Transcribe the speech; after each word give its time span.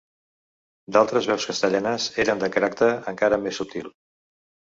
D'altres 0.95 1.27
veus 1.31 1.45
castellanes 1.49 2.07
eren 2.25 2.41
de 2.45 2.49
caràcter 2.57 2.89
encara 3.13 3.39
més 3.45 3.59
subtil. 3.61 3.93